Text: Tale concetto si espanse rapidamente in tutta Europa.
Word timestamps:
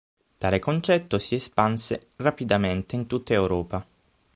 Tale 0.39 0.57
concetto 0.57 1.19
si 1.19 1.35
espanse 1.35 2.07
rapidamente 2.15 2.95
in 2.95 3.05
tutta 3.05 3.33
Europa. 3.33 3.85